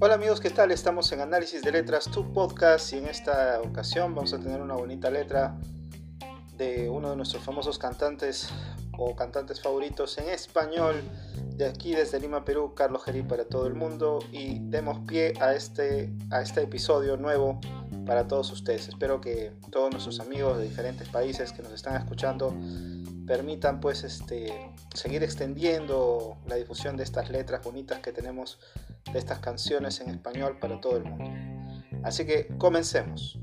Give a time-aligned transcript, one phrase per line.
[0.00, 0.72] Hola amigos, ¿qué tal?
[0.72, 4.74] Estamos en Análisis de Letras, tu podcast y en esta ocasión vamos a tener una
[4.74, 5.56] bonita letra
[6.58, 8.48] de uno de nuestros famosos cantantes
[8.98, 11.00] o cantantes favoritos en español
[11.54, 15.54] de aquí desde Lima, Perú, Carlos Gerí para todo el mundo y demos pie a
[15.54, 17.60] este, a este episodio nuevo
[18.04, 18.88] para todos ustedes.
[18.88, 22.52] Espero que todos nuestros amigos de diferentes países que nos están escuchando
[23.26, 28.58] permitan pues este, seguir extendiendo la difusión de estas letras bonitas que tenemos
[29.12, 31.30] de estas canciones en español para todo el mundo.
[32.02, 33.38] Así que comencemos.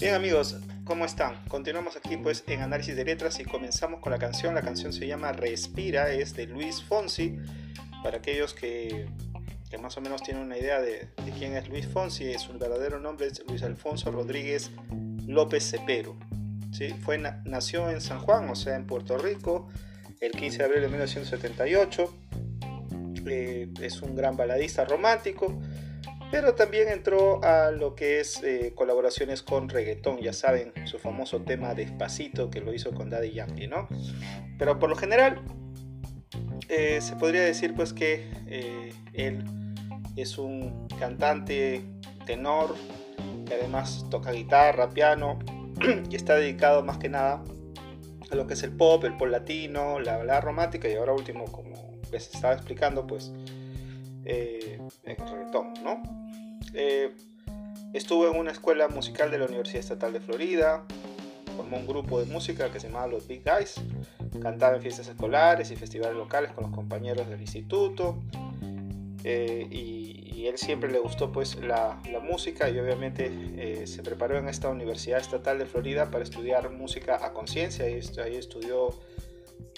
[0.00, 0.56] Bien amigos,
[0.92, 1.42] ¿cómo están?
[1.48, 4.54] Continuamos aquí pues en análisis de letras y comenzamos con la canción.
[4.54, 7.38] La canción se llama Respira, es de Luis Fonsi.
[8.02, 9.06] Para aquellos que
[9.70, 13.28] que más o menos tiene una idea de, quién es Luis Fonsi, su verdadero nombre
[13.28, 14.70] es Luis Alfonso Rodríguez
[15.26, 16.14] López Cepero.
[16.72, 16.90] ¿sí?
[16.90, 19.70] Fue, nació en San Juan, o sea, en Puerto Rico,
[20.20, 22.14] el 15 de abril de 1978.
[23.24, 25.58] Eh, es un gran baladista romántico,
[26.32, 31.42] pero también entró a lo que es eh, colaboraciones con reggaetón, ya saben, su famoso
[31.42, 33.86] tema Despacito que lo hizo con Daddy Yankee, ¿no?
[34.58, 35.42] Pero por lo general,
[36.68, 38.28] eh, se podría decir pues que
[39.12, 39.44] él
[40.16, 41.84] es un cantante
[42.26, 42.74] tenor
[43.46, 45.38] que además toca guitarra, piano
[46.10, 47.42] y está dedicado más que nada
[48.30, 51.44] a lo que es el pop, el pop latino, la balada romántica y ahora último,
[51.44, 53.32] como les estaba explicando, pues
[54.24, 56.21] eh, el reggaetón, ¿no?
[56.74, 57.12] Eh,
[57.92, 60.84] estuvo en una escuela musical de la Universidad Estatal de Florida,
[61.56, 63.74] formó un grupo de música que se llamaba Los Big Guys,
[64.40, 68.18] cantaba en fiestas escolares y festivales locales con los compañeros del instituto,
[69.24, 70.12] eh, y,
[70.42, 75.20] él siempre le gustó pues la, música y obviamente eh, se preparó en esta Universidad
[75.20, 77.88] Estatal de Florida para estudiar música a conciencia.
[77.88, 78.92] Y ahí estudió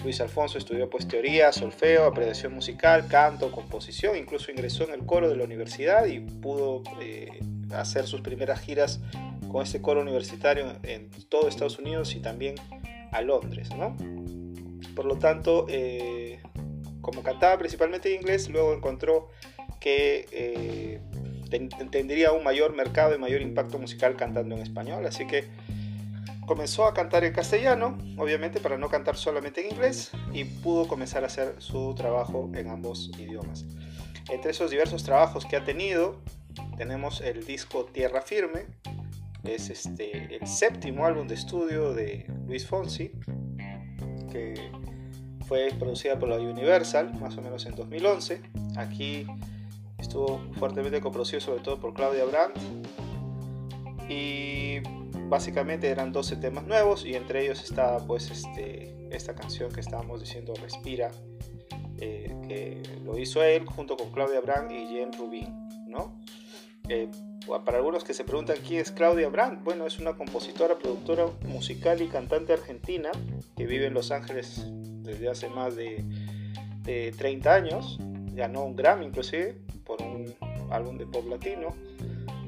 [0.05, 5.29] Luis Alfonso estudió pues teoría, solfeo, apreciación musical, canto, composición, incluso ingresó en el coro
[5.29, 7.39] de la universidad y pudo eh,
[7.73, 9.01] hacer sus primeras giras
[9.51, 12.55] con este coro universitario en todo Estados Unidos y también
[13.11, 13.97] a Londres, ¿no?
[14.95, 15.65] Por lo tanto,
[17.01, 19.29] como cantaba principalmente en inglés, luego encontró
[19.79, 20.99] que eh,
[21.91, 25.05] tendría un mayor mercado y mayor impacto musical cantando en español.
[25.05, 25.45] Así que
[26.45, 31.23] comenzó a cantar en castellano, obviamente para no cantar solamente en inglés, y pudo comenzar
[31.23, 33.65] a hacer su trabajo en ambos idiomas.
[34.29, 36.21] Entre esos diversos trabajos que ha tenido,
[36.77, 38.65] tenemos el disco Tierra Firme,
[39.43, 43.11] es este, el séptimo álbum de estudio de Luis Fonsi,
[44.31, 44.71] que
[45.47, 48.41] fue producida por la Universal, más o menos en 2011.
[48.77, 49.27] Aquí
[49.99, 52.57] estuvo fuertemente coproducido sobre todo por Claudia Brandt.
[54.09, 54.81] Y
[55.29, 60.21] básicamente eran 12 temas nuevos y entre ellos estaba pues este, esta canción que estábamos
[60.21, 61.11] diciendo Respira,
[61.97, 65.65] eh, que lo hizo él junto con Claudia Brandt y Jen Rubin.
[65.87, 66.19] ¿no?
[66.89, 67.09] Eh,
[67.63, 72.01] para algunos que se preguntan quién es Claudia Brandt, bueno, es una compositora, productora musical
[72.01, 73.11] y cantante argentina
[73.55, 74.65] que vive en Los Ángeles
[75.03, 76.03] desde hace más de,
[76.83, 77.97] 30 años.
[78.33, 80.35] Ganó un Grammy inclusive por un
[80.69, 81.75] álbum de pop latino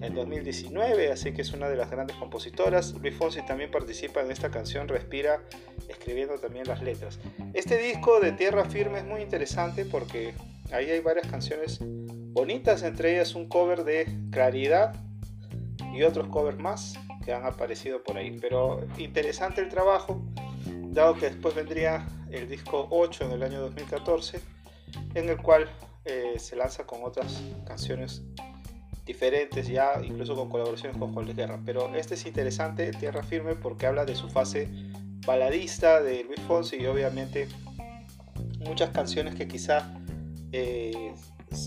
[0.02, 2.94] en 2019, así que es una de las grandes compositoras.
[2.94, 5.42] Luis Fonsi también participa en esta canción Respira,
[5.90, 7.20] escribiendo también las letras.
[7.54, 10.34] Este disco de Tierra Firme es muy interesante porque
[10.72, 14.94] ahí hay varias canciones bonitas, entre ellas un cover de Claridad
[15.94, 18.38] y otros covers más que han aparecido por ahí.
[18.40, 20.22] Pero interesante el trabajo,
[20.90, 24.40] dado que después vendría el disco 8 en el año 2014,
[25.16, 25.70] en el cual
[26.06, 28.24] eh, se lanza con otras canciones
[29.08, 31.60] diferentes, ya incluso con colaboraciones con Juan Guerra.
[31.66, 34.70] Pero este es interesante, Tierra Firme, porque habla de su fase
[35.26, 37.48] baladista de Luis Fonsi y obviamente
[38.60, 39.92] muchas canciones que quizá
[40.52, 41.14] eh,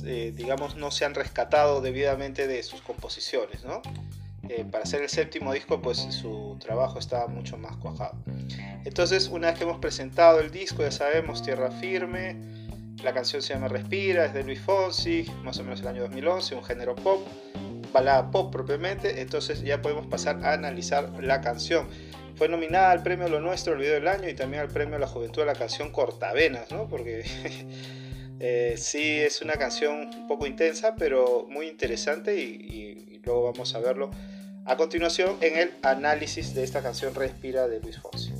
[0.04, 3.80] eh, digamos, no se han rescatado debidamente de sus composiciones, ¿no?
[4.48, 8.14] Eh, para hacer el séptimo disco, pues su trabajo estaba mucho más cuajado.
[8.84, 12.36] Entonces, una vez que hemos presentado el disco, ya sabemos, Tierra Firme,
[13.02, 16.54] la canción se llama Respira, es de Luis Fonsi, más o menos el año 2011,
[16.54, 17.26] un género pop,
[17.92, 21.88] balada pop propiamente, entonces ya podemos pasar a analizar la canción.
[22.36, 24.98] Fue nominada al premio Lo Nuestro, el video del año, y también al premio a
[24.98, 26.88] la Juventud de la canción Cortavenas, ¿no?
[26.88, 27.24] Porque
[28.42, 33.80] Eh, sí, es una canción un poco intensa, pero muy interesante y, luego vamos a
[33.80, 34.10] verlo
[34.64, 38.32] a continuación en el análisis de esta canción Respira de Luis Fonsi.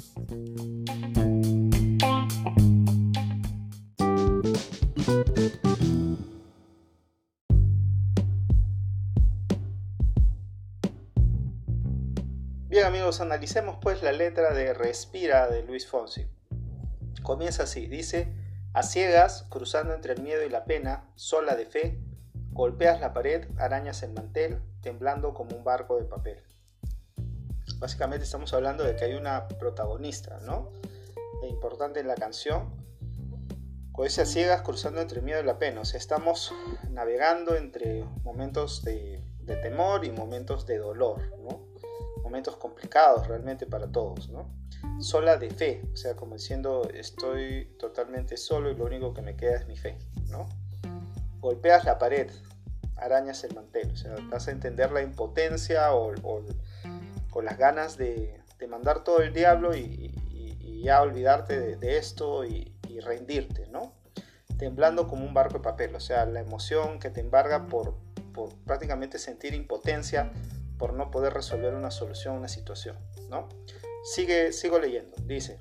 [12.91, 16.27] Amigos, analicemos pues la letra de Respira de Luis Fonsi.
[17.23, 18.33] Comienza así, dice,
[18.73, 22.01] a ciegas, cruzando entre el miedo y la pena, sola de fe,
[22.51, 26.43] golpeas la pared, arañas el mantel, temblando como un barco de papel.
[27.79, 30.73] Básicamente estamos hablando de que hay una protagonista, ¿no?
[31.45, 32.75] E importante en la canción,
[33.93, 35.83] con a ciegas cruzando entre el miedo y la pena.
[35.83, 36.53] O sea, estamos
[36.91, 41.70] navegando entre momentos de, de temor y momentos de dolor, ¿no?
[42.31, 44.49] Momentos complicados realmente para todos, ¿no?
[45.01, 49.35] Sola de fe, o sea, como diciendo, estoy totalmente solo y lo único que me
[49.35, 49.99] queda es mi fe,
[50.29, 50.49] ¿no?
[51.41, 52.31] Golpeas la pared,
[52.95, 58.41] arañas el mantel, o sea, vas a entender la impotencia o, o, las ganas de,
[58.61, 63.67] de, mandar todo el diablo y, y, ya olvidarte de, de esto y, y rendirte,
[63.73, 63.93] ¿no?
[64.57, 67.97] Temblando como un barco de papel, o sea, la emoción que te embarga por,
[68.33, 70.31] por prácticamente sentir impotencia
[70.81, 72.97] por no poder resolver una solución una situación,
[73.29, 73.51] ¿no?
[74.03, 75.61] Sigue, sigo leyendo, dice,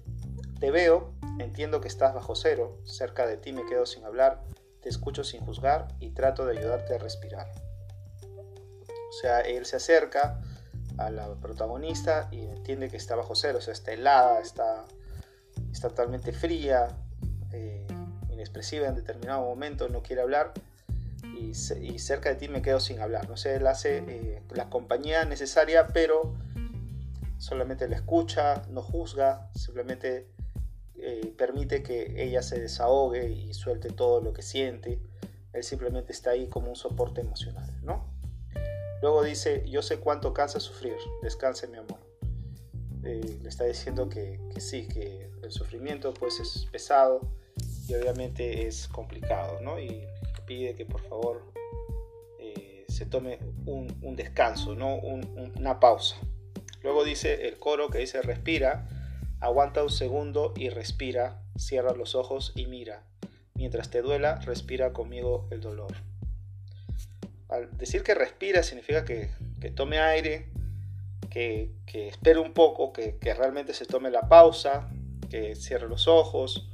[0.61, 4.41] te veo, entiendo que estás bajo cero, cerca de ti me quedo sin hablar,
[4.81, 7.51] te escucho sin juzgar y trato de ayudarte a respirar.
[8.13, 10.39] O sea, él se acerca
[10.97, 14.85] a la protagonista y entiende que está bajo cero, o sea, está helada, está,
[15.69, 16.87] está totalmente fría,
[17.51, 17.85] eh,
[18.29, 20.53] inexpresiva en determinado momento, no quiere hablar
[21.23, 23.27] y, cerca de ti me quedo sin hablar.
[23.29, 26.33] No él hace eh, la compañía necesaria, pero
[27.37, 30.27] solamente la escucha, no juzga, simplemente
[30.97, 34.99] eh, permite que ella se desahogue y suelte todo lo que siente.
[35.53, 38.05] Él simplemente está ahí como un soporte emocional, ¿no?
[39.01, 41.99] Luego dice, yo sé cuánto cansa sufrir, descanse mi amor.
[43.01, 47.21] le está diciendo que, sí, que el sufrimiento pues es pesado,
[47.87, 49.79] y obviamente es complicado, ¿no?
[50.49, 51.45] Pide que por favor
[52.39, 53.37] eh, se tome
[53.67, 54.95] un, descanso, ¿no?
[54.95, 56.17] una pausa.
[56.81, 58.87] Luego dice el coro que dice respira,
[59.39, 63.03] aguanta un segundo y respira, cierra los ojos y mira.
[63.53, 65.93] Mientras te duela, respira conmigo el dolor.
[67.47, 69.29] Al decir que respira significa que,
[69.75, 70.49] tome aire,
[71.29, 74.89] que, espere un poco, que, que realmente se tome la pausa,
[75.29, 76.68] que cierre los ojos,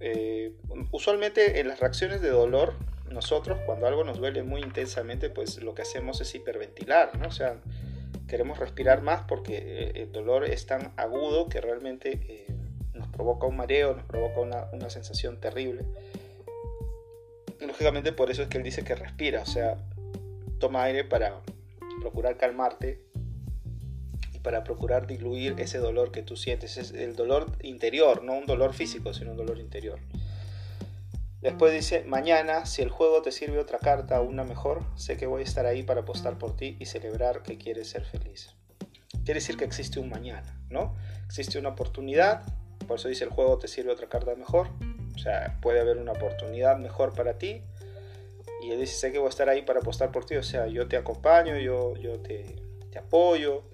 [0.00, 0.52] eh,
[0.90, 2.74] usualmente en las reacciones de dolor,
[3.10, 7.28] nosotros cuando algo nos duele muy intensamente, pues lo que hacemos es hiperventilar, ¿no?
[7.28, 7.60] O sea,
[8.26, 12.46] queremos respirar más porque eh, el dolor es tan agudo que realmente eh,
[12.94, 15.84] nos provoca un mareo, nos provoca una, una sensación terrible.
[17.60, 19.78] Lógicamente por eso es que él dice que respira, o sea,
[20.58, 21.40] toma aire para
[22.00, 23.03] procurar calmarte
[24.44, 26.76] para procurar diluir ese dolor que tú sientes.
[26.76, 29.98] Es el dolor interior, no un dolor físico, sino un dolor interior.
[31.40, 35.26] Después dice, mañana, si el juego te sirve otra carta o una mejor, sé que
[35.26, 38.54] voy a estar ahí para apostar por ti y celebrar que quieres ser feliz.
[39.24, 40.94] Quiere decir que existe un mañana, ¿no?
[41.26, 42.42] Existe una oportunidad,
[42.86, 44.68] por eso dice el juego te sirve otra carta mejor.
[45.14, 47.62] O sea, puede haber una oportunidad mejor para ti.
[48.62, 50.36] Y él dice, sé que voy a estar ahí para apostar por ti.
[50.36, 52.56] O sea, yo te acompaño, yo, yo te,
[52.90, 53.64] te apoyo,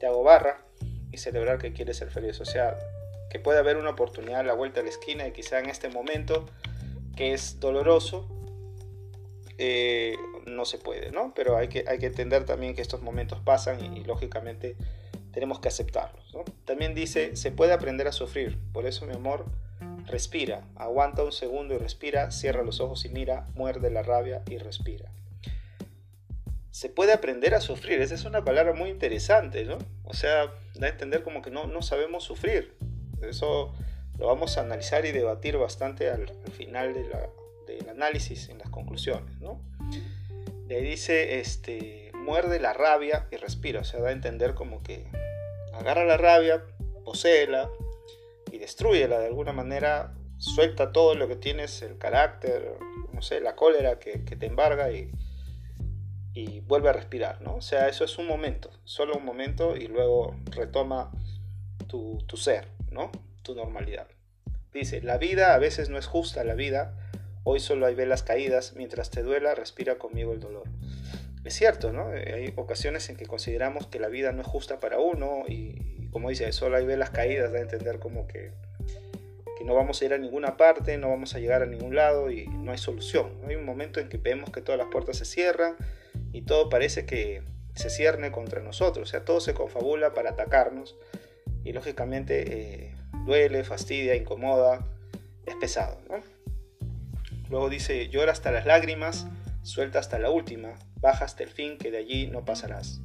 [0.00, 0.64] te hago barra
[1.12, 2.40] y celebrar que quieres ser feliz.
[2.40, 2.76] O sea,
[3.28, 5.88] que puede haber una oportunidad a la vuelta de la esquina y quizá en este
[5.88, 6.46] momento
[7.14, 8.26] que es doloroso,
[9.58, 11.32] eh, no se puede, ¿no?
[11.34, 14.74] Pero hay que, hay que entender también que estos momentos pasan y, lógicamente
[15.32, 16.44] tenemos que aceptarlos, ¿no?
[16.64, 19.44] También dice, se puede aprender a sufrir, por eso mi amor,
[20.06, 24.56] respira, aguanta un segundo y respira, cierra los ojos y mira, muerde la rabia y
[24.56, 25.12] respira
[26.70, 28.00] se puede aprender a sufrir.
[28.00, 29.78] Esa es una palabra muy interesante, ¿no?
[30.04, 30.46] O sea,
[30.76, 32.74] da a entender como que no, no sabemos sufrir.
[33.22, 33.74] Eso
[34.18, 37.08] lo vamos a analizar y debatir bastante al, final de
[37.66, 39.60] del análisis, en las conclusiones, ¿no?
[40.66, 43.80] Le dice, este, muerde la rabia y respira.
[43.80, 45.06] O sea, da a entender como que
[45.74, 46.64] agarra la rabia,
[47.04, 47.70] poseela
[48.50, 50.14] y destruyela de alguna manera.
[50.38, 52.74] Suelta todo lo que tienes, el carácter,
[53.12, 55.12] no sé, la cólera que te embarga y
[56.34, 57.56] y vuelve a respirar, ¿no?
[57.56, 61.10] O sea, eso es un momento, solo un momento y luego retoma
[61.88, 63.10] tu, ser, ¿no?
[63.42, 64.06] Tu normalidad.
[64.72, 66.94] Dice, la vida a veces no es justa la vida,
[67.42, 70.68] hoy solo hay velas caídas, mientras te duela, respira conmigo el dolor.
[71.44, 72.10] Es cierto, ¿no?
[72.10, 76.28] Hay ocasiones en que consideramos que la vida no es justa para uno y, como
[76.28, 78.52] dice, solo hay velas caídas, da a entender como que,
[79.58, 82.30] que no vamos a ir a ninguna parte, no vamos a llegar a ningún lado
[82.30, 83.32] y no hay solución.
[83.48, 85.76] Hay un momento en que vemos que todas las puertas se cierran,
[86.32, 87.42] y todo parece que
[87.74, 90.96] se cierne contra nosotros, o sea, todo se confabula para atacarnos
[91.64, 92.94] y lógicamente eh,
[93.24, 94.86] duele, fastidia, incomoda,
[95.46, 95.98] es pesado.
[97.48, 99.26] Luego dice, llora hasta las lágrimas,
[99.62, 103.00] suelta hasta la última, baja hasta el fin que de allí no pasarás.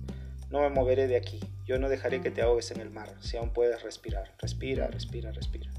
[0.52, 3.38] no me moveré de aquí, yo no dejaré que te ahogues en el mar, si
[3.38, 4.34] aún puedes respirar.
[4.40, 5.72] Respira, respira, respira.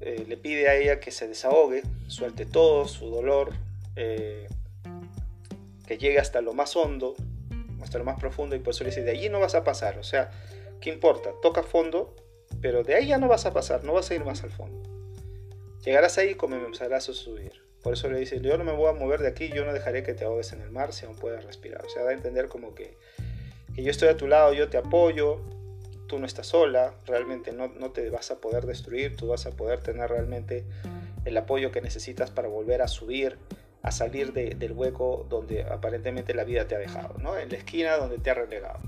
[0.00, 3.54] Eh, le pide a ella que se desahogue, suelte todo su dolor,
[3.96, 4.46] eh,
[5.86, 7.14] que llegue hasta lo más hondo,
[7.82, 9.98] hasta lo más profundo, y por eso le dice, de allí no vas a pasar,
[9.98, 10.30] o sea,
[10.80, 11.32] ¿qué importa?
[11.42, 12.14] Toca fondo,
[12.60, 14.82] pero de ahí ya no vas a pasar, no vas a ir más al fondo.
[15.84, 17.52] Llegarás ahí y comenzarás a subir.
[17.82, 20.02] Por eso le dice, yo no me voy a mover de aquí, yo no dejaré
[20.02, 21.84] que te ahogues en el mar si aún puedes respirar.
[21.84, 22.96] O sea, da a entender como que,
[23.74, 25.42] que yo estoy a tu lado, yo te apoyo,
[26.06, 29.50] tú no estás sola, realmente no, no, te vas a poder destruir, tú vas a
[29.50, 30.64] poder tener realmente
[31.26, 33.36] el apoyo que necesitas para volver a subir,
[33.84, 37.36] a salir de, del hueco donde aparentemente la vida te ha dejado, ¿no?
[37.36, 38.80] en la esquina donde te ha relegado.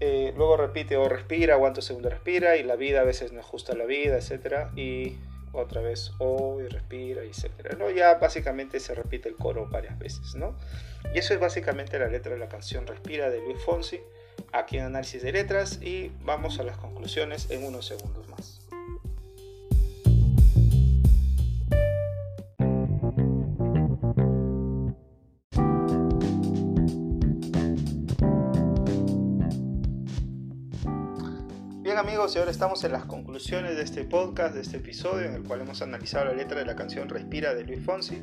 [0.00, 3.40] Eh, luego repite o respira, aguanta un segundo, respira, y la vida a veces no
[3.40, 4.68] es justa la vida, etc.
[4.76, 5.16] Y
[5.52, 7.76] otra vez o y respira, etc.
[7.78, 7.90] ¿no?
[7.90, 10.34] Ya básicamente se repite el coro varias veces.
[10.34, 10.56] ¿no?
[11.14, 14.00] Y eso es básicamente la letra de la canción Respira de Luis Fonsi,
[14.52, 18.57] aquí en Análisis de Letras, y vamos a las conclusiones en unos segundos más.
[31.98, 35.42] Amigos, y ahora estamos en las conclusiones de este podcast, de este episodio, en el
[35.42, 38.22] cual hemos analizado la letra de la canción Respira de Luis Fonsi,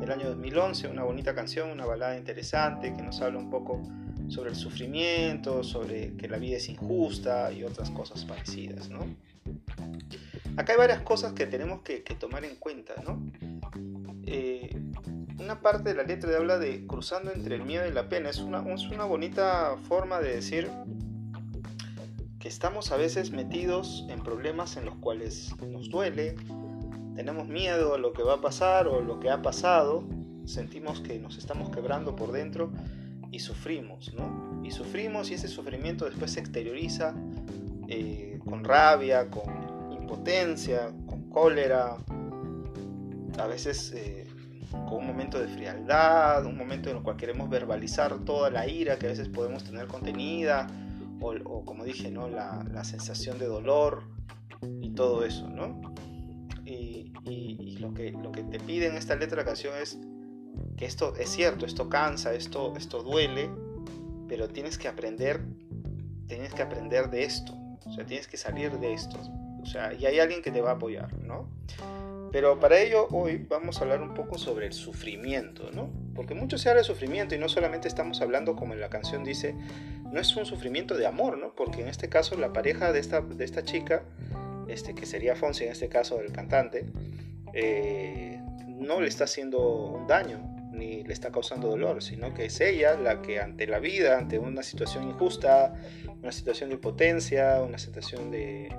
[0.00, 3.82] del año 2011, una bonita canción, una balada interesante que nos habla un poco
[4.28, 9.00] sobre el sufrimiento, sobre que la vida es injusta y otras cosas parecidas, ¿no?
[10.56, 13.22] Acá hay varias cosas que tenemos que, tomar en cuenta, ¿no?
[14.24, 14.74] Eh,
[15.38, 18.38] una parte de la letra habla de cruzando entre el miedo y la pena, es
[18.38, 20.70] una, es una bonita forma de decir
[22.42, 26.34] que estamos a veces metidos en problemas en los cuales nos duele,
[27.14, 30.02] tenemos miedo a lo que va a pasar o lo que ha pasado,
[30.44, 32.72] sentimos que nos estamos quebrando por dentro
[33.30, 34.60] y sufrimos, ¿no?
[34.64, 37.14] Y sufrimos y ese sufrimiento después se exterioriza
[37.86, 41.96] eh, con rabia, con impotencia, con cólera,
[43.38, 44.26] a veces eh,
[44.88, 48.98] con un momento de frialdad, un momento en el cual queremos verbalizar toda la ira
[48.98, 50.66] que a veces podemos tener contenida
[51.22, 52.28] o, como dije, ¿no?
[52.28, 54.04] La, la, sensación de dolor
[54.80, 55.80] y todo eso, ¿no?
[56.64, 59.98] Y, y, lo, que, lo que te pide en esta letra de la canción es
[60.76, 63.50] que esto es cierto, esto cansa, esto, esto duele,
[64.28, 65.44] pero tienes que aprender,
[66.26, 67.52] tienes que aprender de esto,
[67.84, 69.18] o sea, tienes que salir de esto,
[69.60, 71.48] o sea, y hay alguien que te va a apoyar, ¿no?
[72.32, 75.90] Pero para ello hoy vamos a hablar un poco sobre el sufrimiento, ¿no?
[76.14, 79.24] Porque mucho se habla de sufrimiento y no solamente estamos hablando, como en la canción
[79.24, 79.54] dice,
[80.10, 81.54] no es un sufrimiento de amor, ¿no?
[81.54, 84.02] Porque en este caso la pareja de esta, de esta chica,
[84.68, 86.86] este, que sería Fonsi en este caso el cantante,
[87.54, 90.40] eh, no le está haciendo un daño
[90.72, 94.38] ni le está causando dolor, sino que es ella la que ante la vida, ante
[94.38, 95.74] una situación injusta,
[96.22, 98.74] una situación de impotencia, una situación de,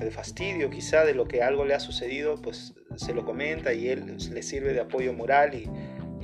[0.00, 3.88] de fastidio quizá de lo que algo le ha sucedido, pues se lo comenta y
[3.88, 5.70] él le sirve de apoyo moral y,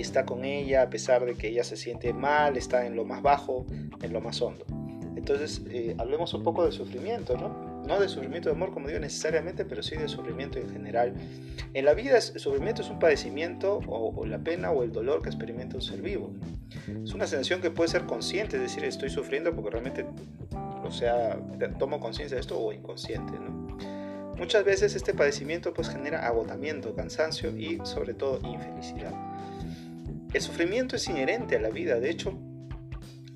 [0.03, 3.23] está con ella a pesar de que ella se siente mal, está en lo más
[3.23, 3.67] bajo,
[4.03, 4.65] en lo más hondo.
[5.17, 7.83] Entonces, eh, hablemos un poco de sufrimiento, ¿no?
[7.87, 11.15] No de sufrimiento de amor, como digo necesariamente, pero sí de sufrimiento en general.
[11.73, 15.29] En la vida, el sufrimiento es un padecimiento o, la pena o el dolor que
[15.29, 16.31] experimenta un ser vivo.
[17.05, 20.05] Es una sensación que puede ser consciente, es decir, estoy sufriendo porque realmente,
[20.83, 21.39] o sea,
[21.79, 23.79] tomo conciencia de esto o inconsciente, ¿no?
[24.37, 29.13] Muchas veces este padecimiento pues genera agotamiento, cansancio y sobre todo infelicidad.
[30.35, 32.37] El sufrimiento es inherente a la vida, de hecho,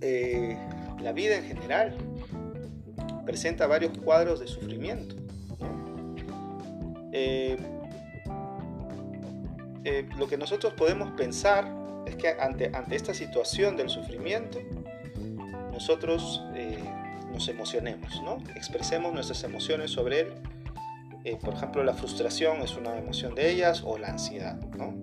[0.00, 0.58] eh,
[1.00, 1.96] la vida en general
[3.24, 5.14] presenta varios cuadros de sufrimiento.
[7.12, 7.56] Eh,
[9.84, 11.72] eh, lo que nosotros podemos pensar
[12.04, 14.58] es que ante, ante esta situación del sufrimiento,
[15.72, 16.42] nosotros
[17.32, 18.38] nos emocionemos, ¿no?
[18.56, 20.32] expresemos nuestras emociones sobre él
[21.36, 24.94] por ejemplo, la frustración es una emoción de ellas o la ansiedad, ¿no?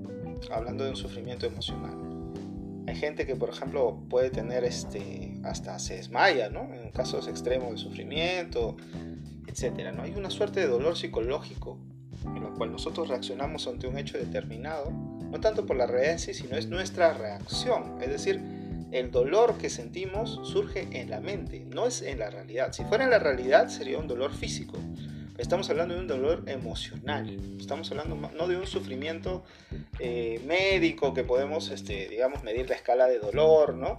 [0.52, 1.96] Hablando de un sufrimiento emocional.
[2.88, 6.74] Hay gente que, por ejemplo, puede tener este, hasta se desmaya, ¿no?
[6.74, 8.78] En casos extremos de sufrimiento,
[9.48, 10.04] etcétera, ¿no?
[10.04, 11.80] Hay una suerte de dolor psicológico
[12.26, 16.58] en lo cual nosotros reaccionamos ante un hecho determinado, no tanto por la realidad sino
[16.58, 18.02] es nuestra reacción.
[18.02, 18.42] Es decir,
[18.92, 22.72] el dolor que sentimos surge en la mente, no es en la realidad.
[22.72, 24.78] Si fuera en la realidad sería un dolor físico,
[25.38, 29.44] Estamos hablando de un dolor emocional, estamos hablando no de un sufrimiento
[30.00, 33.98] eh, médico que podemos, este, digamos, medir la escala de dolor, ¿no?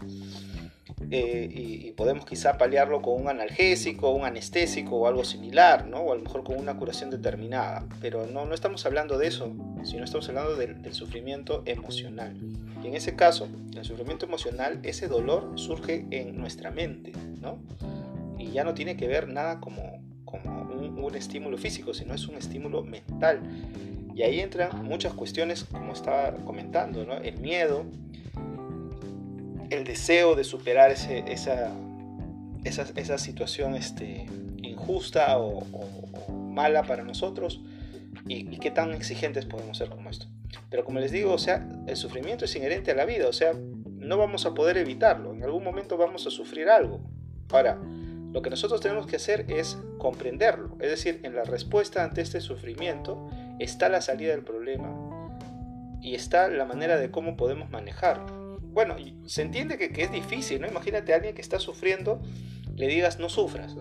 [1.10, 5.98] eh, y, podemos quizá paliarlo con un analgésico, un anestésico o algo similar, ¿no?
[5.98, 7.86] o a lo mejor con una curación determinada.
[8.00, 12.36] Pero no, no estamos hablando de eso, sino estamos hablando del, sufrimiento emocional.
[12.82, 17.58] Y en ese caso, el sufrimiento emocional, ese dolor surge en nuestra mente, ¿no?
[18.38, 20.05] y ya no tiene que ver nada como
[20.76, 23.40] un, estímulo físico, sino es un estímulo mental.
[24.14, 27.84] Y ahí entran muchas cuestiones, como estaba comentando, el miedo,
[29.70, 31.72] el deseo de superar ese, esa,
[32.64, 34.26] esa, situación este,
[34.62, 35.64] injusta o,
[36.30, 37.60] mala para nosotros
[38.26, 40.26] y, qué tan exigentes podemos ser como esto.
[40.70, 43.52] Pero como les digo, o sea, el sufrimiento es inherente a la vida, o sea,
[43.52, 47.00] no vamos a poder evitarlo, en algún momento vamos a sufrir algo.
[47.50, 47.78] Ahora,
[48.32, 49.78] lo que nosotros tenemos que hacer es
[50.10, 54.88] comprenderlo, es decir, en la respuesta ante este sufrimiento está la salida del problema
[56.00, 58.46] y está la manera de cómo podemos manejarlo
[58.76, 58.94] bueno,
[59.24, 60.68] se entiende que, es difícil, ¿no?
[60.68, 62.20] Imagínate a alguien que está sufriendo,
[62.74, 63.74] le digas no sufras,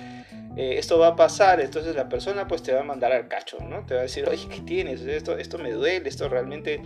[0.56, 3.58] eh, esto va a pasar, entonces la persona pues te va a mandar al cacho,
[3.60, 3.86] ¿no?
[3.86, 5.02] Te va a decir, oye, ¿qué tienes?
[5.02, 6.82] Esto, esto me duele, esto realmente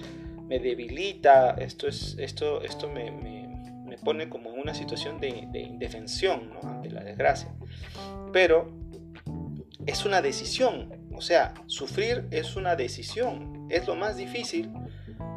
[0.47, 3.36] me debilita, esto, es, esto, esto me, me,
[3.97, 6.69] pone como en una situación de, de indefensión, ¿no?
[6.69, 7.55] Ante la desgracia.
[8.33, 8.71] Pero
[9.87, 14.71] es una decisión, o sea, sufrir es una decisión, es lo más difícil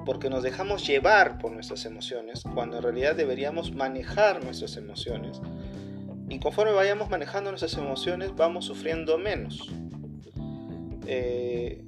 [0.05, 5.39] porque nos dejamos llevar por nuestras emociones, cuando en realidad deberíamos manejar nuestras emociones.
[6.29, 9.69] Y conforme vayamos manejando nuestras emociones, vamos sufriendo menos.
[11.05, 11.83] Eh,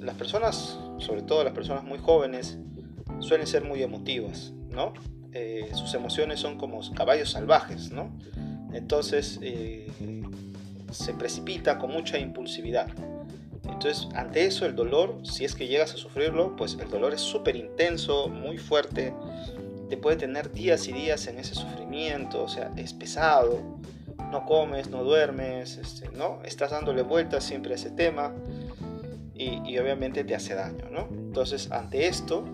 [0.00, 2.58] las personas, sobre todo las personas muy jóvenes,
[3.20, 4.92] suelen ser muy emotivas, ¿no?
[5.34, 8.10] Eh, sus emociones son como caballos salvajes, ¿no?
[8.72, 9.90] Entonces eh,
[10.92, 12.88] se precipita con mucha impulsividad.
[13.64, 17.20] Entonces, ante eso, el dolor, si es que llegas a sufrirlo, pues el dolor es
[17.20, 19.12] súper intenso, muy fuerte,
[19.88, 23.60] te puede tener días y días en ese sufrimiento, o sea, es pesado,
[24.30, 26.40] no comes, no duermes, este, ¿no?
[26.44, 28.32] Estás dándole vueltas siempre a ese tema
[29.34, 31.08] y, obviamente te hace daño, ¿no?
[31.10, 32.44] Entonces, ante esto,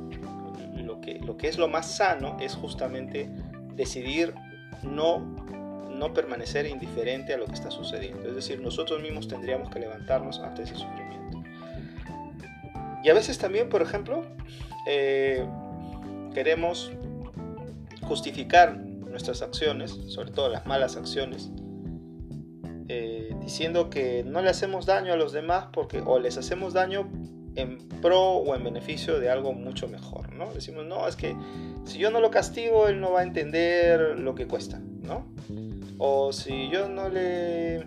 [1.22, 3.28] lo que, es lo más sano es justamente
[3.74, 4.34] decidir
[4.82, 5.18] no
[6.00, 8.26] no permanecer indiferente a lo que está sucediendo.
[8.26, 11.42] Es decir, nosotros mismos tendríamos que levantarnos ante ese sufrimiento.
[13.04, 14.24] Y a veces también, por ejemplo,
[14.86, 15.44] eh,
[16.32, 16.90] queremos
[18.02, 21.50] justificar nuestras acciones, sobre todo las malas acciones,
[22.88, 27.08] eh, diciendo que no le hacemos daño a los demás porque o les hacemos daño
[27.56, 30.52] en pro o en beneficio de algo mucho mejor, ¿no?
[30.52, 31.36] Decimos, no, es que
[31.84, 35.26] si yo no lo castigo, él no va a entender lo que cuesta, ¿no?
[35.98, 37.84] O si yo no le,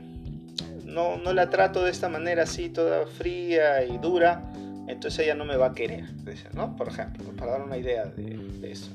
[0.85, 4.51] no, no la trato de esta manera así, toda fría y dura,
[4.87, 6.05] entonces ella no me va a querer,
[6.53, 6.75] ¿no?
[6.75, 8.91] Por ejemplo, para dar una idea de, eso,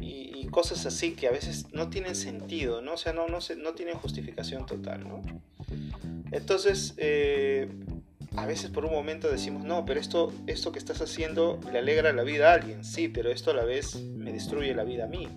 [0.00, 2.92] y, cosas así que a veces no tienen sentido, ¿no?
[2.92, 5.20] O sea, no, no, no tienen justificación total, ¿no?
[6.30, 7.68] Entonces, eh,
[8.36, 12.12] a veces por un momento decimos, no, pero esto, esto que estás haciendo le alegra
[12.12, 15.08] la vida a alguien, sí, pero esto a la vez me destruye la vida a
[15.08, 15.28] mí.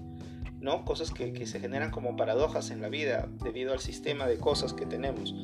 [0.60, 0.86] ¿no?
[0.86, 4.86] Cosas que, se generan como paradojas en la vida debido al sistema de cosas que
[4.86, 5.36] tenemos.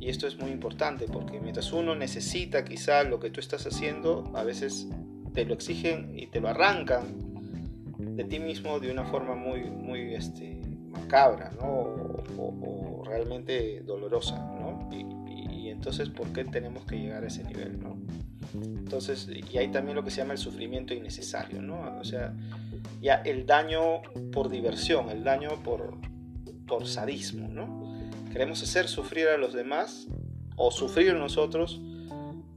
[0.00, 4.30] Y esto es muy importante porque mientras uno necesita quizá lo que tú estás haciendo,
[4.34, 4.88] a veces
[5.34, 7.04] te lo exigen y te lo arrancan
[7.98, 14.59] de ti mismo de una forma muy, muy este, macabra, O, realmente dolorosa, ¿no?
[15.80, 17.96] Entonces, ¿por qué tenemos que llegar a ese nivel, ¿no?
[18.52, 21.98] Entonces, y hay también lo que se llama el sufrimiento innecesario, ¿no?
[21.98, 22.34] O sea,
[23.00, 25.96] ya el daño por diversión, el daño por,
[26.66, 27.98] por sadismo, ¿no?
[28.30, 30.06] Queremos hacer sufrir a los demás
[30.56, 31.80] o sufrir nosotros,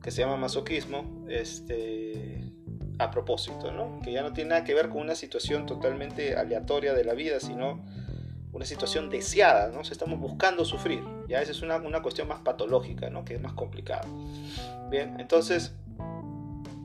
[0.02, 2.52] que se llama masoquismo, este,
[3.00, 4.02] a propósito, ¿no?
[4.04, 7.40] Que ya no tiene nada que ver con una situación totalmente aleatoria de la vida,
[7.40, 7.86] sino
[8.54, 9.82] una situación deseada, ¿no?
[9.82, 13.26] estamos buscando sufrir, ya esa es una, una cuestión más patológica, ¿no?
[13.26, 14.06] Que es más complicada.
[14.90, 15.74] Bien, entonces,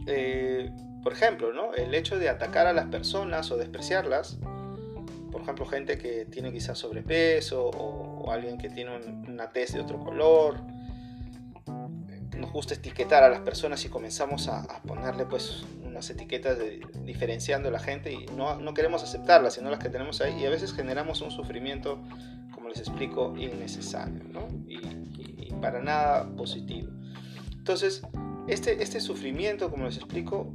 [0.07, 0.71] eh,
[1.03, 1.75] por ejemplo, ¿no?
[1.75, 4.39] el hecho de atacar a las personas o despreciarlas,
[5.31, 8.91] por ejemplo, gente que tiene quizás sobrepeso o, alguien que tiene
[9.27, 10.61] una tez de otro color,
[12.37, 15.65] nos gusta etiquetar a las personas y comenzamos a, ponerle pues
[15.99, 16.59] unas etiquetas
[17.05, 20.47] diferenciando a la gente y no, no, queremos aceptarlas, sino las que tenemos ahí y
[20.47, 22.01] a veces generamos un sufrimiento,
[22.53, 24.47] como les explico, innecesario ¿no?
[24.69, 26.93] y, y, para nada positivo.
[27.53, 28.03] Entonces,
[28.47, 30.53] este, este sufrimiento, como les explico,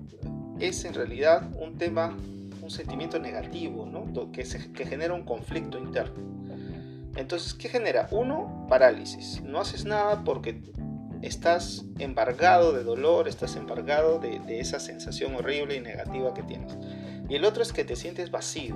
[0.61, 2.17] es en realidad un tema,
[2.61, 4.31] un sentimiento negativo, ¿no?
[4.31, 6.15] que, que genera un conflicto interno.
[7.17, 8.07] Entonces, ¿qué genera?
[8.11, 9.43] Uno, parálisis.
[9.43, 10.61] No haces nada porque
[11.23, 16.77] estás embargado de dolor, estás embargado de, esa sensación horrible y negativa que tienes.
[17.29, 18.75] Y el otro es que te sientes vacío,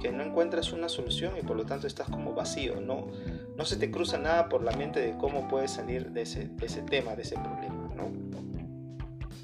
[0.00, 3.08] que no encuentras una solución y por lo tanto estás como vacío, no,
[3.56, 6.46] no se te cruza nada por la mente de cómo puedes salir de ese,
[6.88, 8.12] tema, de ese problema, ¿no?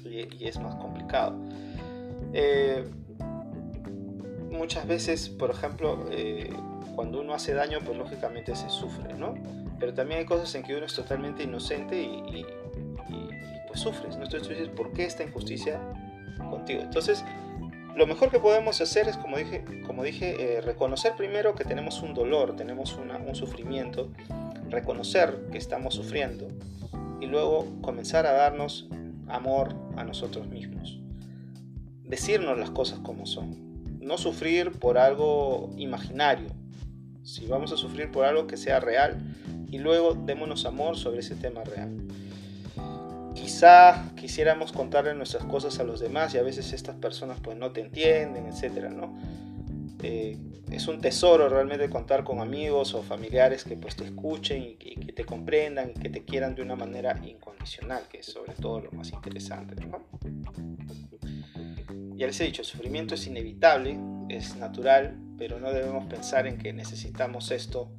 [0.09, 1.37] Y, es más complicado.
[2.31, 2.85] Eh,
[4.49, 6.53] muchas veces, por ejemplo, eh,
[6.95, 9.35] cuando uno hace daño, pues lógicamente se sufre, ¿no?
[9.79, 12.45] Pero también hay cosas en que uno es totalmente inocente y,
[13.67, 14.23] pues sufres, ¿no?
[14.23, 15.79] Entonces tú dices, ¿por qué esta injusticia
[16.49, 16.81] contigo?
[16.81, 17.23] Entonces,
[17.95, 22.01] lo mejor que podemos hacer es, como dije, como dije eh, reconocer primero que tenemos
[22.01, 24.11] un dolor, tenemos un sufrimiento,
[24.69, 26.47] reconocer que estamos sufriendo
[27.21, 28.89] y luego comenzar a darnos
[29.27, 30.99] amor a nosotros mismos.
[32.03, 33.99] Decirnos las cosas como son.
[33.99, 36.49] No sufrir por algo imaginario.
[37.23, 39.17] Si vamos a sufrir por algo que sea real
[39.71, 41.91] y luego démonos amor sobre ese tema real.
[43.33, 47.71] Quizá quisiéramos contarle nuestras cosas a los demás y a veces estas personas pues no
[47.71, 49.13] te entienden, etcétera, ¿no?
[50.01, 50.37] Eh,
[50.71, 55.13] es un tesoro realmente contar con amigos o familiares que pues te escuchen y que,
[55.13, 58.91] te comprendan y que te quieran de una manera incondicional, que es sobre todo lo
[58.91, 59.99] más interesante, ¿no?
[62.15, 63.97] Ya les he dicho, el sufrimiento es inevitable,
[64.29, 67.89] es natural, pero no debemos pensar en que necesitamos esto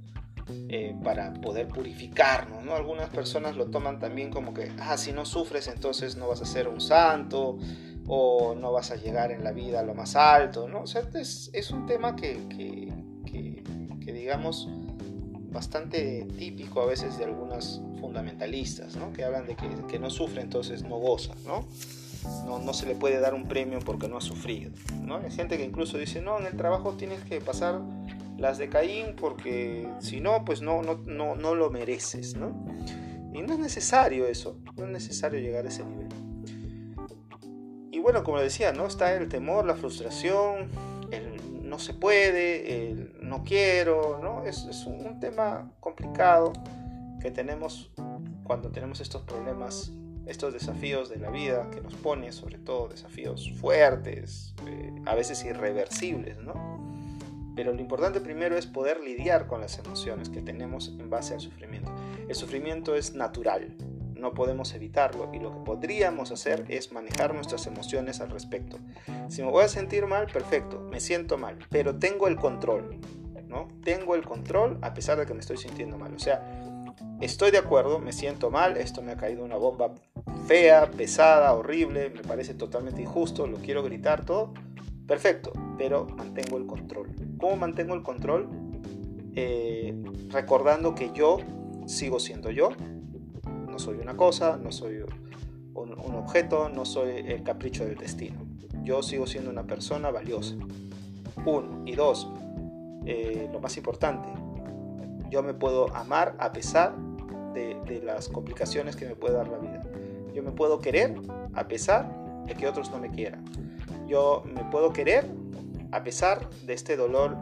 [0.49, 2.77] eh, para poder purificarnos, ¿no?
[2.77, 6.45] Algunas personas lo toman también como que, ah, si no sufres entonces no vas a
[6.45, 7.59] ser un santo
[8.07, 10.83] o no vas a llegar en la vida a lo más alto, ¿no?
[10.83, 12.93] O sea, es, un tema que, que,
[14.05, 14.69] que, digamos,
[15.51, 19.13] bastante típico a veces de algunas fundamentalistas, ¿no?
[19.13, 21.67] Que hablan de que, que no sufre entonces no goza, ¿no?
[22.45, 24.71] No, no, se le puede dar un premio porque no ha sufrido.
[25.03, 25.17] ¿no?
[25.17, 27.81] Hay gente que incluso dice, no, en el trabajo tienes que pasar
[28.39, 32.65] las de Caín porque si no, pues no, no, no, no lo mereces, ¿no?
[33.33, 36.09] Y no es necesario eso, no es necesario llegar a ese nivel.
[37.91, 38.87] Y bueno, como decía, ¿no?
[38.87, 40.71] Está el temor, la frustración,
[41.11, 44.45] el no se puede, el no quiero, ¿no?
[44.45, 46.53] Es, es un tema complicado
[47.21, 47.91] que tenemos
[48.47, 49.93] cuando tenemos estos problemas,
[50.27, 55.45] estos desafíos de la vida que nos pone, sobre todo desafíos fuertes, eh, a veces
[55.45, 56.96] irreversibles, ¿no?
[57.57, 61.41] Pero lo importante primero es poder lidiar con las emociones que tenemos en base al
[61.41, 61.91] sufrimiento.
[62.29, 63.75] El sufrimiento es natural,
[64.15, 68.79] no podemos evitarlo y lo que podríamos hacer es manejar nuestras emociones al respecto.
[69.29, 73.01] Si me voy a sentir mal, perfecto, me siento mal, pero tengo el control,
[73.49, 73.69] ¿no?
[73.83, 76.15] Tengo el control a pesar de que me estoy sintiendo mal.
[76.15, 76.47] O sea,
[77.23, 79.95] estoy de acuerdo, me siento mal, esto me ha caído una bomba
[80.47, 84.53] fea, pesada, horrible, me parece totalmente injusto, lo quiero gritar todo,
[85.07, 87.15] Perfecto, pero mantengo el control.
[87.39, 88.49] ¿Cómo mantengo el control?
[89.35, 89.95] Eh,
[90.31, 91.39] recordando que yo
[91.87, 92.71] sigo siendo yo.
[93.69, 95.05] No soy una cosa, no soy
[95.75, 98.37] un, objeto, no soy el capricho del destino.
[98.83, 100.55] Yo sigo siendo una persona valiosa.
[101.45, 101.83] Uno.
[101.85, 102.29] Y dos,
[103.05, 104.29] eh, lo más importante,
[105.31, 106.97] yo me puedo amar a pesar
[107.53, 109.83] de, de las complicaciones que me puede dar la vida.
[110.35, 111.15] Yo me puedo querer
[111.55, 113.45] a pesar de que otros no me quieran
[114.07, 115.27] yo me puedo querer
[115.93, 117.37] a pesar de este dolor,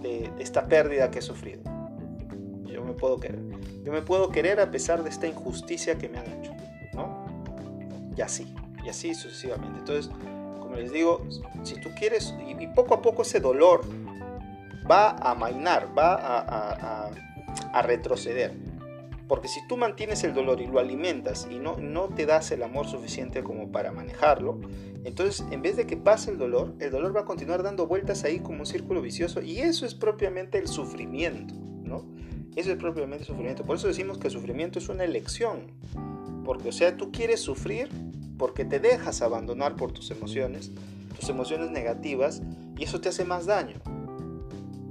[0.00, 1.62] de, esta pérdida que he sufrido.
[2.64, 3.40] Yo me puedo querer.
[3.84, 6.52] Yo me puedo querer a pesar de esta injusticia que me han hecho.
[6.94, 7.26] ¿no?
[8.16, 8.54] Y así,
[8.84, 9.78] y así sucesivamente.
[9.78, 10.10] Entonces,
[10.60, 11.26] como les digo,
[11.62, 13.82] si tú quieres, y, poco a poco ese dolor
[14.90, 17.10] va a amainar, va a,
[17.72, 18.67] a retroceder.
[19.28, 22.62] Porque si tú mantienes el dolor y lo alimentas y no, no te das el
[22.62, 24.58] amor suficiente como para manejarlo,
[25.04, 28.24] entonces en vez de que pase el dolor, el dolor va a continuar dando vueltas
[28.24, 32.06] ahí como un círculo vicioso y eso es propiamente el sufrimiento, ¿no?
[32.56, 33.64] Eso es propiamente el sufrimiento.
[33.64, 35.72] Por eso decimos que el sufrimiento es una elección.
[36.44, 37.88] Porque, o sea, tú quieres sufrir
[38.38, 40.72] porque te dejas abandonar por tus emociones,
[41.18, 42.42] tus emociones negativas,
[42.76, 43.76] y eso te hace más daño.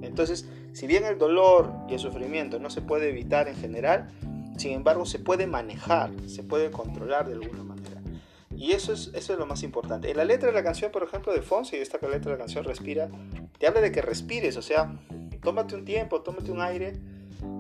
[0.02, 4.10] Entonces, si bien el dolor y el sufrimiento no se puede evitar en general,
[4.58, 8.02] sin embargo se puede manejar, se puede controlar de alguna manera.
[8.56, 10.10] Y eso es, eso es lo más importante.
[10.10, 12.64] En la letra de la canción, por ejemplo, de Fonsi, esta letra de la canción
[12.64, 13.08] Respira,
[13.60, 14.98] te habla de que respires, o sea,
[15.44, 16.94] tómate un tiempo, tómate un aire,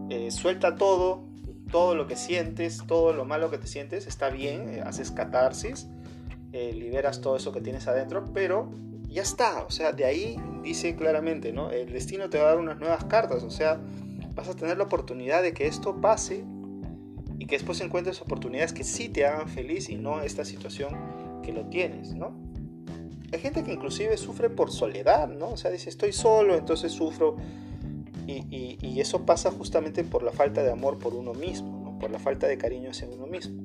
[0.09, 1.23] eh, suelta todo,
[1.71, 5.87] todo lo que sientes, todo lo malo que te sientes, está bien, eh, haces catarsis,
[6.51, 8.71] eh, liberas todo eso que tienes adentro, pero
[9.07, 11.69] ya está, o sea, de ahí dice claramente, ¿no?
[11.71, 13.79] El destino te va a dar unas nuevas cartas, o sea,
[14.33, 16.43] vas a tener la oportunidad de que esto pase
[17.39, 20.95] y que después encuentres oportunidades que sí te hagan feliz y no esta situación
[21.43, 22.35] que lo tienes, ¿no?
[23.31, 25.49] Hay gente que inclusive sufre por soledad, ¿no?
[25.49, 27.35] O sea, dice, estoy solo, entonces sufro.
[28.25, 31.99] Y, y eso pasa justamente por la falta de amor por uno mismo, ¿no?
[31.99, 33.63] por la falta de cariño hacia uno mismo.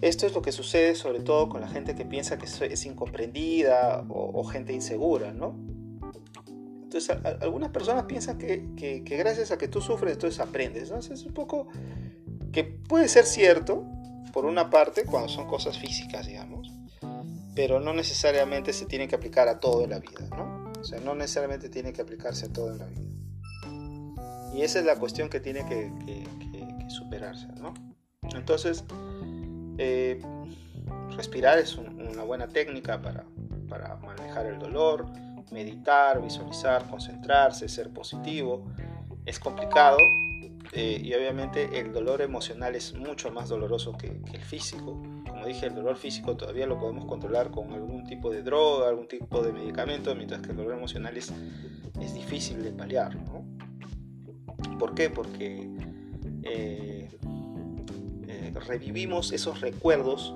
[0.00, 4.04] Esto es lo que sucede sobre todo con la gente que piensa que es incomprendida
[4.08, 5.56] o, gente insegura, ¿no?
[6.82, 10.90] Entonces, algunas personas piensan que, que, gracias a que tú sufres, entonces aprendes.
[10.90, 10.98] ¿no?
[10.98, 11.68] es un poco
[12.58, 13.84] que puede ser cierto,
[14.32, 16.72] por una parte, cuando son cosas físicas, digamos,
[17.54, 20.72] pero no necesariamente se tiene que aplicar a todo en la vida, ¿no?
[20.80, 23.02] O sea, no necesariamente tiene que aplicarse a todo en la vida.
[24.56, 26.26] Y esa es la cuestión que tiene que,
[26.88, 27.74] superarse, ¿no?
[28.34, 28.82] Entonces,
[29.76, 30.20] eh,
[31.16, 33.24] respirar es una buena técnica para,
[33.68, 35.06] para manejar el dolor,
[35.52, 38.66] meditar, visualizar, concentrarse, ser positivo.
[39.26, 39.98] Es complicado,
[40.72, 45.02] eh, y obviamente el dolor emocional es mucho más doloroso que, el físico.
[45.26, 49.08] Como dije, el dolor físico todavía lo podemos controlar con algún tipo de droga, algún
[49.08, 51.32] tipo de medicamento, mientras que el dolor emocional es,
[52.00, 53.16] es difícil de paliar.
[53.16, 53.44] ¿no?
[54.78, 55.08] ¿Por qué?
[55.08, 55.68] Porque
[56.42, 57.08] eh,
[58.28, 60.34] eh, revivimos esos recuerdos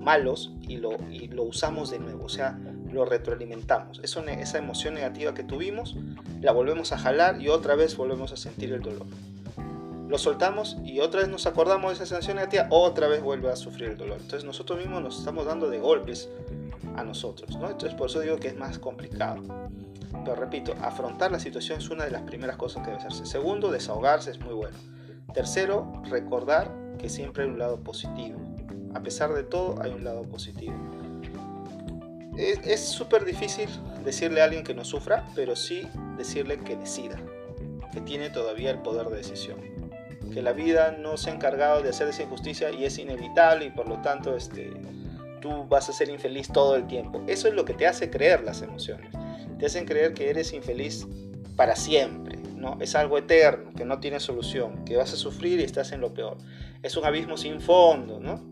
[0.00, 2.58] malos y lo, y lo usamos de nuevo, o sea,
[2.90, 4.00] lo retroalimentamos.
[4.02, 5.96] Eso, esa emoción negativa que tuvimos,
[6.40, 9.06] la volvemos a jalar y otra vez volvemos a sentir el dolor
[10.08, 13.56] lo soltamos y otra vez nos acordamos de esa sensación negativa, otra vez vuelve a
[13.56, 14.18] sufrir el dolor.
[14.20, 16.28] Entonces nosotros mismos nos estamos dando de golpes
[16.96, 17.70] a nosotros, ¿no?
[17.70, 19.42] Entonces por eso digo que es más complicado.
[20.24, 23.26] Pero repito, afrontar la situación es una de las primeras cosas que debe hacerse.
[23.26, 24.76] Segundo, desahogarse es muy bueno.
[25.32, 28.38] Tercero, recordar que siempre hay un lado positivo.
[28.94, 30.74] A pesar de todo, hay un lado positivo.
[32.36, 33.68] Es súper difícil
[34.04, 37.16] decirle a alguien que no sufra, pero sí decirle que decida,
[37.92, 39.73] que tiene todavía el poder de decisión
[40.34, 43.70] que la vida no se ha encargado de hacer esa injusticia y es inevitable y
[43.70, 44.72] por lo tanto este,
[45.40, 47.22] tú vas a ser infeliz todo el tiempo.
[47.28, 49.12] Eso es lo que te hace creer las emociones.
[49.60, 51.06] Te hacen creer que eres infeliz
[51.54, 52.36] para siempre.
[52.56, 52.76] ¿no?
[52.80, 56.12] Es algo eterno, que no tiene solución, que vas a sufrir y estás en lo
[56.14, 56.36] peor.
[56.82, 58.42] Es un abismo sin fondo, ¿no?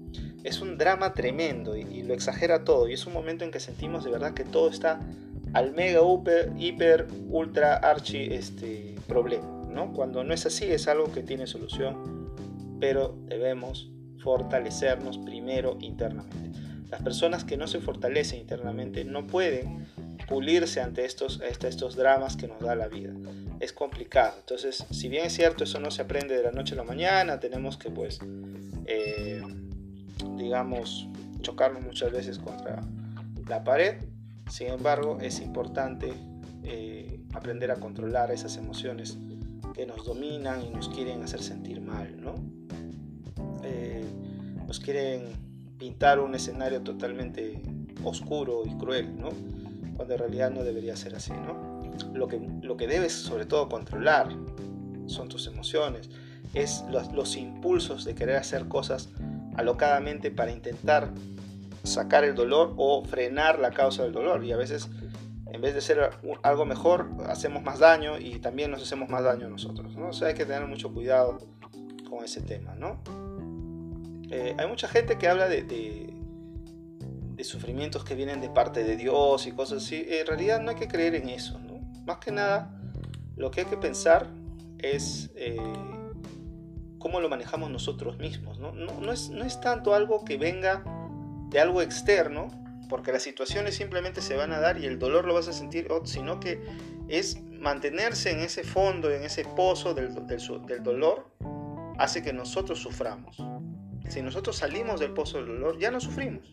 [0.44, 2.88] Es un drama tremendo y, lo exagera todo.
[2.88, 5.00] Y es un momento en que sentimos de verdad que todo está
[5.52, 6.00] al mega,
[6.58, 9.61] hiper ultra, archi este, problema.
[9.94, 12.30] Cuando no es así es algo que tiene solución,
[12.80, 13.90] pero debemos
[14.22, 16.50] fortalecernos primero internamente.
[16.90, 19.86] Las personas que no se fortalecen internamente no pueden
[20.28, 23.12] pulirse ante estos, estos dramas que nos da la vida.
[23.60, 24.34] Es complicado.
[24.38, 27.40] Entonces, si bien es cierto, eso no se aprende de la noche a la mañana,
[27.40, 28.20] tenemos que, pues,
[28.86, 29.42] eh,
[30.36, 31.08] digamos,
[31.40, 32.82] chocarnos muchas veces contra
[33.48, 33.96] la pared.
[34.50, 36.12] Sin embargo, es importante
[36.62, 39.18] eh, aprender a controlar esas emociones
[39.72, 42.34] que nos dominan y nos quieren hacer sentir mal, ¿no?
[43.62, 44.04] Eh,
[44.66, 45.24] nos quieren
[45.78, 47.60] pintar un escenario totalmente
[48.04, 49.30] oscuro y cruel, ¿no?
[49.96, 51.82] Cuando en realidad no debería ser así, ¿no?
[52.14, 54.28] Lo que, lo que debes sobre todo controlar
[55.06, 56.10] son tus emociones,
[56.54, 59.08] es los, los impulsos de querer hacer cosas
[59.56, 61.10] alocadamente para intentar
[61.82, 64.88] sacar el dolor o frenar la causa del dolor y a veces
[65.46, 66.10] en vez de ser
[66.42, 69.96] algo mejor, hacemos más daño y también nos hacemos más daño a nosotros.
[69.96, 70.10] ¿no?
[70.10, 71.38] O hay que tener mucho cuidado
[72.08, 72.74] con ese tema.
[72.74, 73.02] ¿no?
[74.30, 76.12] Eh, hay mucha gente que habla de, de,
[77.44, 80.06] sufrimientos que vienen de parte de Dios y cosas así.
[80.08, 81.58] En realidad no hay que creer en eso.
[81.58, 81.80] ¿no?
[82.06, 82.80] Más que nada,
[83.34, 84.28] lo que hay que pensar
[84.78, 85.56] es eh,
[86.98, 88.60] cómo lo manejamos nosotros mismos.
[88.60, 90.84] No, no, es, no es tanto algo que venga
[91.50, 92.48] de algo externo,
[92.92, 95.88] porque las situaciones simplemente se van a dar y el dolor lo vas a sentir,
[96.04, 96.62] sino que
[97.08, 100.12] es mantenerse en ese fondo, en ese pozo del,
[100.82, 101.26] dolor,
[101.96, 103.42] hace que nosotros suframos.
[104.10, 106.52] Si nosotros salimos del pozo del dolor, ya no sufrimos.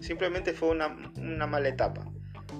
[0.00, 0.90] Simplemente fue una,
[1.48, 2.08] mala etapa,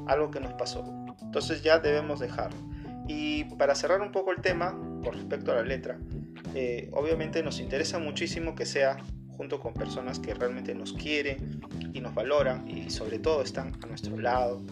[0.09, 0.85] algo que nos pasó.
[1.23, 2.59] Entonces ya debemos dejarlo.
[3.07, 4.73] Y para cerrar un poco el tema,
[5.05, 6.01] con respecto a la letra,
[6.57, 8.97] eh, obviamente nos interesa muchísimo que sea
[9.43, 11.61] junto con personas que realmente nos quieren
[11.93, 14.63] y nos valoran y sobre todo están a nuestro lado,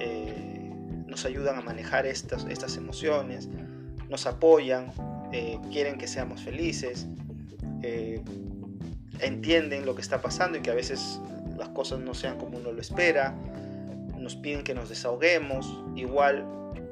[0.00, 0.72] eh,
[1.06, 3.48] nos ayudan a manejar estas, estas emociones,
[4.08, 4.90] nos apoyan,
[5.30, 7.06] eh, quieren que seamos felices,
[7.84, 8.20] eh,
[9.20, 11.20] entienden lo que está pasando y que a veces
[11.56, 13.32] las cosas no sean como uno lo espera,
[14.18, 16.44] nos piden que nos desahoguemos, igual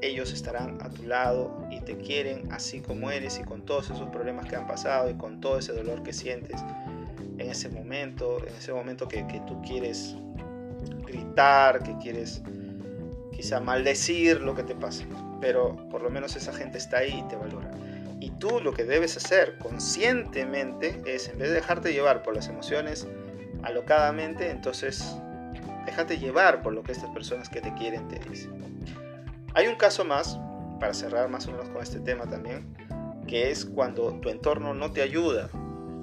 [0.02, 4.08] ellos estarán a tu lado y te quieren así como eres y con todos esos
[4.10, 6.62] problemas que han pasado y con todo ese dolor que sientes
[7.48, 10.14] en ese momento, en ese momento que, tú quieres
[11.06, 12.42] gritar, que quieres
[13.32, 15.06] quizá maldecir lo que te pasa,
[15.40, 17.70] pero por lo menos esa gente está ahí y te valora.
[18.20, 22.48] Y tú lo que debes hacer conscientemente es, en vez de dejarte llevar por las
[22.48, 23.08] emociones
[23.62, 25.16] alocadamente, entonces
[25.86, 28.52] déjate llevar por lo que estas personas que te quieren te dicen.
[29.54, 30.38] Hay un caso más,
[30.80, 32.66] para cerrar más o menos con este tema también,
[33.26, 35.48] que es cuando tu entorno no te ayuda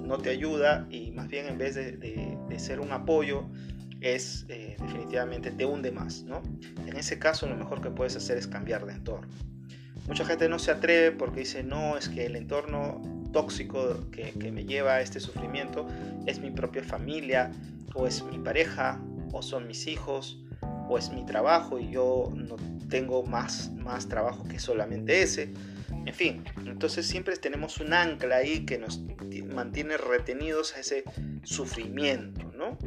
[0.06, 3.44] no te ayuda y más bien en vez de, ser un apoyo
[4.00, 6.42] es eh, definitivamente te hunde más, ¿no?
[6.86, 9.28] En ese caso lo mejor que puedes hacer es cambiar de entorno.
[10.08, 14.52] Mucha gente no se atreve porque dice, no, es que el entorno tóxico que, que
[14.52, 15.86] me lleva a este sufrimiento
[16.26, 17.50] es mi propia familia,
[17.94, 19.00] o es mi pareja,
[19.32, 20.38] o son mis hijos,
[20.88, 22.56] o es mi trabajo y yo no
[22.88, 25.52] tengo más, más trabajo que solamente ese.
[26.06, 29.02] En fin, entonces siempre tenemos un ancla ahí que nos
[29.52, 31.04] mantiene retenidos a ese
[31.42, 32.78] sufrimiento, ¿no?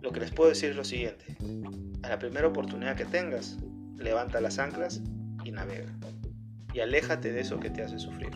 [0.00, 1.24] Lo que les puedo decir es lo siguiente.
[2.02, 3.58] A la primera oportunidad que tengas,
[3.96, 5.00] levanta las anclas
[5.44, 5.92] y navega.
[6.74, 8.30] Y aléjate de eso que te hace sufrir.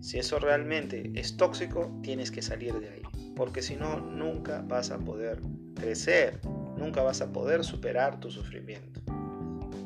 [0.00, 3.02] Si eso realmente es tóxico, tienes que salir de ahí.
[3.34, 5.40] Porque si no, nunca vas a poder
[5.74, 6.40] crecer.
[6.76, 9.00] Nunca vas a poder superar tu sufrimiento.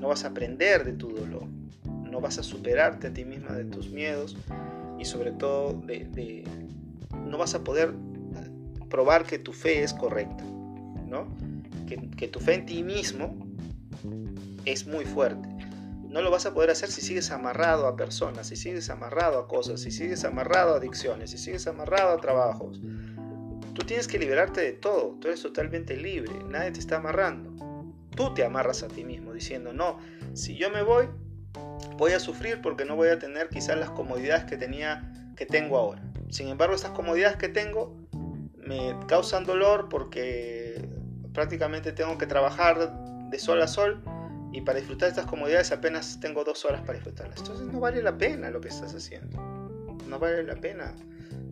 [0.00, 1.44] No vas a aprender de tu dolor.
[1.84, 4.36] No vas a superarte a ti misma de tus miedos.
[4.98, 5.80] Y sobre todo,
[7.26, 7.94] no vas a poder
[8.88, 10.44] probar que tu fe es correcta.
[11.06, 11.28] ¿no?
[11.86, 13.36] Que, que tu fe en ti mismo
[14.64, 15.48] es muy fuerte
[16.10, 19.46] no lo vas a poder hacer si sigues amarrado a personas, si sigues amarrado a
[19.46, 22.80] cosas, si sigues amarrado a adicciones, si sigues amarrado a trabajos.
[23.74, 27.54] Tú tienes que liberarte de todo, tú eres totalmente libre, nadie te está amarrando.
[28.20, 29.98] Tú te amarras a ti mismo diciendo, no,
[30.34, 31.08] si yo me voy,
[31.96, 35.78] voy a sufrir porque no voy a tener quizás las comodidades que tenía, que tengo
[35.78, 36.02] ahora.
[36.28, 37.96] Sin embargo, estas comodidades que tengo
[38.58, 40.86] me causan dolor porque
[41.32, 42.92] prácticamente tengo que trabajar
[43.30, 44.02] de sol a sol
[44.52, 47.38] y para disfrutar estas comodidades apenas tengo dos horas para disfrutarlas.
[47.38, 49.40] Entonces no vale la pena lo que estás haciendo.
[50.06, 50.94] No vale la pena.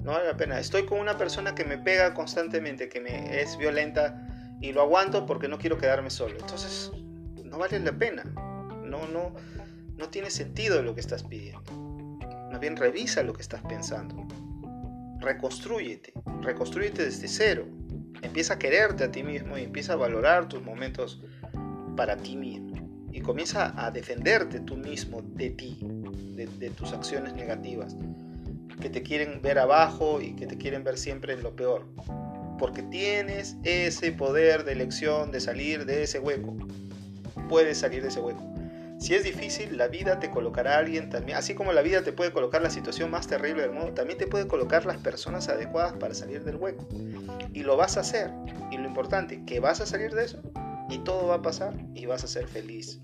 [0.02, 0.60] No vale la pena.
[0.60, 4.27] Estoy con una persona que me pega constantemente, que me es violenta
[4.60, 6.36] y lo aguanto porque no quiero quedarme solo.
[6.38, 6.90] Entonces
[7.44, 8.24] no vale la pena.
[8.84, 9.34] No, no,
[9.96, 11.72] no tiene sentido lo que estás pidiendo.
[12.50, 14.26] Más bien revisa lo que estás pensando.
[15.20, 16.12] Reconstrúyete.
[16.42, 17.66] Reconstrúyete desde cero.
[18.22, 21.22] Empieza a quererte a ti mismo y empieza a valorar tus momentos
[21.96, 22.68] para ti mismo
[23.18, 27.96] y comienza a defenderte tú mismo de ti, de, tus acciones negativas,
[28.80, 31.86] que te quieren ver abajo y que te quieren ver siempre en lo peor.
[32.58, 36.56] Porque tienes ese poder de elección de salir de ese hueco.
[37.48, 38.42] Puedes salir de ese hueco.
[38.98, 41.38] Si es difícil, la vida te colocará a alguien también.
[41.38, 44.26] Así como la vida te puede colocar la situación más terrible del mundo, también te
[44.26, 46.86] puede colocar las personas adecuadas para salir del hueco.
[47.52, 48.32] Y lo vas a hacer.
[48.72, 50.42] Y lo importante, que vas a salir de eso,
[50.90, 53.00] y todo va a pasar y vas a ser feliz.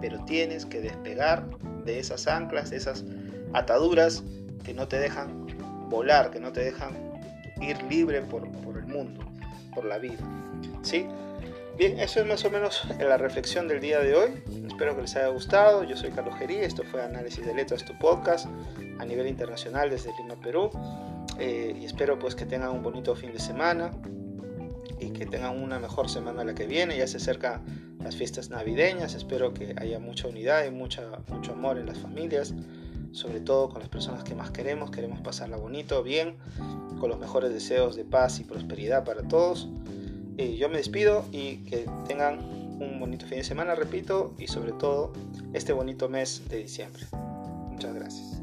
[0.00, 1.46] Pero tienes que despegar
[1.84, 3.04] de esas anclas, de esas
[3.52, 4.22] ataduras
[4.64, 5.46] que no te dejan
[5.90, 7.13] volar, que no te dejan
[7.60, 9.24] ir libre por, el mundo,
[9.74, 10.18] por la vida.
[10.82, 11.06] ¿Sí?
[11.76, 14.42] Bien, eso es más o menos la reflexión del día de hoy.
[14.66, 15.82] Espero que les haya gustado.
[15.84, 18.46] Yo soy Carlos Gerí, esto fue Análisis de Letras, tu podcast
[18.98, 20.70] a nivel internacional desde Lima, Perú.
[21.38, 23.90] Eh, y espero pues que tengan un bonito fin de semana,
[24.98, 26.96] y que tengan una mejor semana la que viene.
[26.96, 29.14] Ya se acercan las fiestas navideñas.
[29.14, 32.54] Espero que haya mucha unidad y mucha, mucho amor en las familias,
[33.14, 36.34] sobre todo con las personas que más queremos, queremos pasarla bonito, bien,
[36.98, 39.68] con los mejores deseos de paz y prosperidad para todos.
[40.36, 42.40] Eh, yo me despido y que tengan
[42.80, 45.12] un bonito fin de semana, repito, y sobre todo
[45.52, 47.04] este bonito mes de diciembre.
[47.70, 48.40] Muchas gracias.